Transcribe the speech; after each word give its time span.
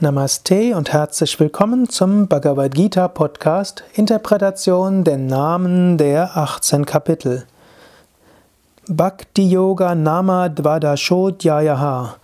Namaste 0.00 0.74
und 0.76 0.92
herzlich 0.92 1.38
willkommen 1.38 1.88
zum 1.88 2.26
Bhagavad 2.26 2.74
Gita 2.74 3.06
Podcast 3.06 3.84
Interpretation 3.94 5.04
der 5.04 5.18
Namen 5.18 5.98
der 5.98 6.36
18 6.36 6.84
Kapitel. 6.84 7.46
Bhakti 8.88 9.48
Yoga 9.48 9.94
Nama 9.94 10.48
Dvadashodhyayaha. 10.48 12.16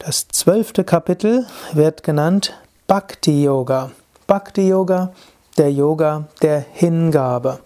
Das 0.00 0.28
zwölfte 0.28 0.84
Kapitel 0.84 1.46
wird 1.72 2.02
genannt 2.02 2.52
Bhakti 2.86 3.42
Yoga. 3.42 3.90
Bhakti 4.26 4.68
Yoga, 4.68 5.12
der 5.56 5.72
Yoga 5.72 6.24
der 6.42 6.62
Hingabe. 6.72 7.60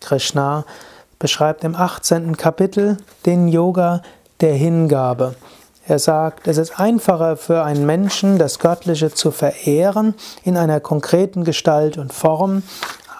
Krishna 0.00 0.64
beschreibt 1.20 1.62
im 1.62 1.76
18. 1.76 2.36
Kapitel 2.36 2.96
den 3.26 3.46
Yoga 3.46 4.02
der 4.40 4.54
Hingabe. 4.54 5.36
Er 5.86 5.98
sagt, 5.98 6.46
es 6.46 6.58
ist 6.58 6.78
einfacher 6.78 7.36
für 7.36 7.62
einen 7.62 7.86
Menschen, 7.86 8.38
das 8.38 8.58
Göttliche 8.58 9.12
zu 9.12 9.30
verehren 9.30 10.14
in 10.44 10.56
einer 10.56 10.80
konkreten 10.80 11.44
Gestalt 11.44 11.98
und 11.98 12.12
Form, 12.12 12.62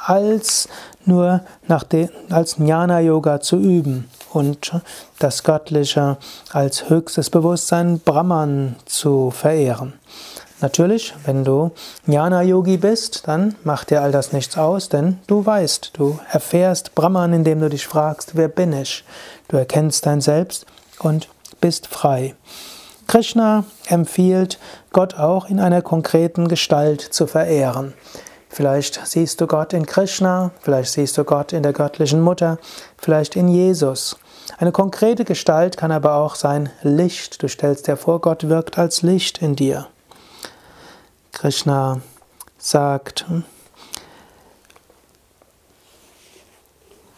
als 0.05 0.69
nur 1.05 1.41
nach 1.67 1.85
de, 1.85 2.09
als 2.31 2.59
Jnana 2.59 3.01
Yoga 3.01 3.41
zu 3.41 3.57
üben 3.57 4.09
und 4.33 4.73
das 5.19 5.43
Göttliche 5.43 6.19
als 6.53 6.89
höchstes 6.89 7.31
Bewusstsein 7.31 7.99
Brahman 8.01 8.77
zu 8.85 9.31
verehren. 9.31 9.95
Natürlich, 10.61 11.15
wenn 11.25 11.43
du 11.43 11.71
Jnana 12.07 12.43
Yogi 12.43 12.77
bist, 12.77 13.27
dann 13.27 13.55
macht 13.65 13.91
dir 13.91 14.03
all 14.03 14.13
das 14.13 14.33
nichts 14.33 14.59
aus, 14.59 14.91
denn 14.91 15.19
du 15.27 15.45
weißt, 15.45 15.93
du 15.95 16.19
erfährst 16.31 16.95
Brahman, 16.95 17.33
indem 17.33 17.61
du 17.61 17.71
dich 17.71 17.87
fragst, 17.87 18.37
wer 18.37 18.49
bin 18.49 18.75
ich? 18.75 19.05
Du 19.49 19.57
erkennst 19.57 20.05
dein 20.05 20.21
Selbst 20.21 20.67
und 20.99 21.29
bist 21.61 21.87
frei. 21.87 22.35
Krishna 23.07 23.65
empfiehlt, 23.87 24.59
Gott 24.93 25.15
auch 25.15 25.49
in 25.49 25.59
einer 25.59 25.83
konkreten 25.83 26.49
Gestalt 26.49 27.01
zu 27.01 27.27
verehren. 27.27 27.95
Vielleicht 28.49 29.01
siehst 29.07 29.41
du 29.41 29.47
Gott 29.47 29.73
in 29.73 29.87
Krishna, 29.87 30.51
vielleicht 30.61 30.93
siehst 30.93 31.17
du 31.19 31.25
Gott 31.25 31.53
in 31.53 31.63
der 31.63 31.73
göttlichen 31.73 32.21
Mutter, 32.21 32.59
vielleicht 32.99 33.37
in 33.37 33.49
Jesus. 33.49 34.17
Eine 34.59 34.73
konkrete 34.73 35.25
Gestalt 35.25 35.77
kann 35.77 35.93
aber 35.93 36.15
auch 36.15 36.35
sein 36.35 36.71
Licht. 36.83 37.43
Du 37.43 37.49
stellst 37.49 37.87
dir 37.87 37.97
vor, 37.97 38.21
Gott 38.21 38.49
wirkt 38.49 38.79
als 38.79 39.03
Licht 39.03 39.39
in 39.39 39.57
dir. 39.57 39.87
Krishna 41.33 42.01
sagt, 42.59 43.25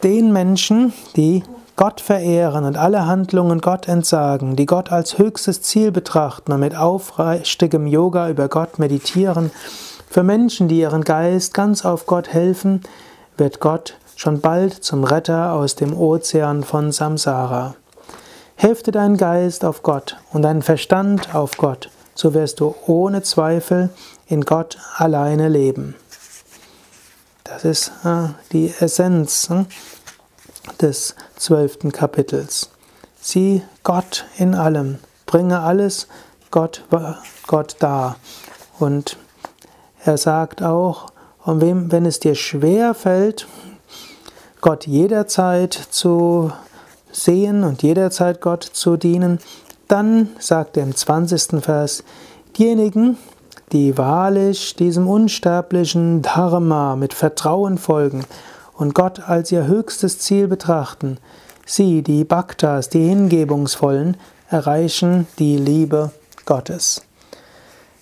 den 0.03 0.31
Menschen, 0.31 0.93
die 1.15 1.43
Gott 1.75 2.01
verehren 2.01 2.65
und 2.65 2.77
alle 2.77 3.07
Handlungen 3.07 3.59
Gott 3.59 3.87
entsagen, 3.87 4.55
die 4.55 4.65
Gott 4.67 4.91
als 4.91 5.17
höchstes 5.17 5.61
Ziel 5.61 5.91
betrachten 5.91 6.51
und 6.51 6.59
mit 6.59 6.75
aufrichtigem 6.75 7.87
Yoga 7.87 8.29
über 8.29 8.47
Gott 8.47 8.77
meditieren, 8.77 9.51
für 10.07 10.21
Menschen, 10.21 10.67
die 10.67 10.79
ihren 10.79 11.03
Geist 11.03 11.55
ganz 11.55 11.83
auf 11.85 12.05
Gott 12.05 12.27
helfen, 12.27 12.83
wird 13.35 13.59
Gott 13.59 13.95
schon 14.15 14.41
bald 14.41 14.73
zum 14.83 15.03
Retter 15.03 15.53
aus 15.53 15.75
dem 15.75 15.97
Ozean 15.97 16.63
von 16.63 16.91
Samsara. 16.91 17.73
Hefte 18.55 18.91
deinen 18.91 19.17
Geist 19.17 19.65
auf 19.65 19.81
Gott 19.81 20.17
und 20.31 20.43
deinen 20.43 20.61
Verstand 20.61 21.33
auf 21.33 21.57
Gott, 21.57 21.89
so 22.13 22.35
wirst 22.35 22.59
du 22.59 22.75
ohne 22.85 23.23
Zweifel 23.23 23.89
in 24.27 24.41
Gott 24.41 24.77
alleine 24.97 25.49
leben. 25.49 25.95
Das 27.43 27.65
ist 27.65 27.91
äh, 28.05 28.27
die 28.51 28.71
Essenz 28.79 29.49
hm? 29.49 29.65
des 30.79 31.15
zwölften 31.43 31.91
Kapitels. 31.91 32.69
Sieh 33.19 33.61
Gott 33.83 34.25
in 34.37 34.55
allem, 34.55 34.99
bringe 35.25 35.59
alles 35.59 36.07
Gott, 36.51 36.83
Gott 37.47 37.75
dar. 37.79 38.15
Und 38.79 39.17
er 40.03 40.17
sagt 40.17 40.63
auch, 40.63 41.07
und 41.43 41.61
wem, 41.61 41.91
wenn 41.91 42.05
es 42.05 42.19
dir 42.19 42.35
schwer 42.35 42.93
fällt, 42.93 43.47
Gott 44.61 44.87
jederzeit 44.87 45.73
zu 45.73 46.51
sehen 47.11 47.63
und 47.63 47.83
jederzeit 47.83 48.39
Gott 48.39 48.63
zu 48.63 48.95
dienen, 48.95 49.39
dann 49.89 50.29
sagt 50.39 50.77
er 50.77 50.83
im 50.83 50.95
20. 50.95 51.61
Vers, 51.61 52.03
diejenigen, 52.57 53.17
die 53.73 53.97
wahrlich 53.97 54.75
diesem 54.75 55.09
unsterblichen 55.09 56.21
Dharma 56.21 56.95
mit 56.95 57.13
Vertrauen 57.13 57.77
folgen 57.77 58.23
und 58.75 58.95
Gott 58.95 59.27
als 59.27 59.51
ihr 59.51 59.67
höchstes 59.67 60.19
Ziel 60.19 60.47
betrachten. 60.47 61.17
Sie, 61.65 62.01
die 62.01 62.23
Bhaktas, 62.23 62.89
die 62.89 63.07
Hingebungsvollen, 63.07 64.17
erreichen 64.49 65.27
die 65.39 65.57
Liebe 65.57 66.11
Gottes. 66.45 67.01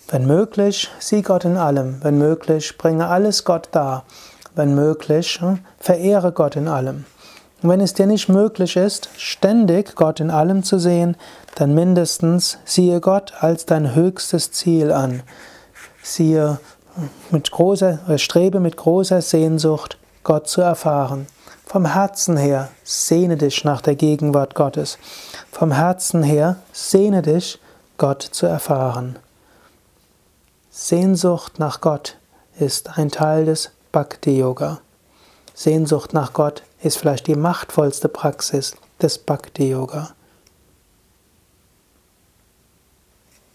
Wenn 0.08 0.26
möglich, 0.26 0.90
sieh 0.98 1.22
Gott 1.22 1.44
in 1.44 1.56
allem. 1.56 2.02
Wenn 2.02 2.18
möglich, 2.18 2.76
bringe 2.76 3.06
alles 3.06 3.44
Gott 3.44 3.68
dar. 3.72 4.04
Wenn 4.54 4.74
möglich, 4.74 5.40
verehre 5.78 6.32
Gott 6.32 6.56
in 6.56 6.68
allem. 6.68 7.06
Und 7.62 7.70
wenn 7.70 7.80
es 7.80 7.94
dir 7.94 8.06
nicht 8.06 8.28
möglich 8.28 8.76
ist, 8.76 9.08
ständig 9.16 9.94
Gott 9.94 10.20
in 10.20 10.30
allem 10.30 10.64
zu 10.64 10.78
sehen, 10.78 11.16
dann 11.54 11.74
mindestens 11.74 12.58
siehe 12.64 13.00
Gott 13.00 13.32
als 13.38 13.64
dein 13.64 13.94
höchstes 13.94 14.50
Ziel 14.50 14.90
an. 14.90 15.22
Siehe 16.02 16.58
mit 17.30 17.50
großer, 17.50 18.18
strebe 18.18 18.58
mit 18.60 18.76
großer 18.76 19.22
Sehnsucht 19.22 19.96
Gott 20.24 20.48
zu 20.48 20.60
erfahren. 20.60 21.26
Vom 21.66 21.86
Herzen 21.86 22.36
her 22.36 22.68
sehne 22.84 23.36
dich 23.36 23.64
nach 23.64 23.80
der 23.80 23.94
Gegenwart 23.94 24.54
Gottes. 24.54 24.98
Vom 25.50 25.72
Herzen 25.72 26.22
her 26.22 26.56
sehne 26.72 27.22
dich, 27.22 27.58
Gott 27.98 28.22
zu 28.22 28.46
erfahren. 28.46 29.18
Sehnsucht 30.70 31.58
nach 31.58 31.80
Gott 31.80 32.16
ist 32.58 32.98
ein 32.98 33.10
Teil 33.10 33.44
des 33.44 33.70
Bhakti 33.92 34.38
Yoga. 34.38 34.80
Sehnsucht 35.54 36.14
nach 36.14 36.32
Gott 36.32 36.62
ist 36.82 36.98
vielleicht 36.98 37.26
die 37.26 37.36
machtvollste 37.36 38.08
Praxis 38.08 38.74
des 39.00 39.18
Bhakti 39.18 39.70
Yoga. 39.70 40.14